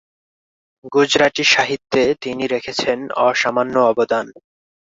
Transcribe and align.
গুজরাটি 0.93 1.43
সাহিত্যে 1.53 2.01
তিনি 2.21 2.43
রেখেছেন 2.47 2.97
অসামান্য 3.25 3.75
অবদান। 3.91 4.25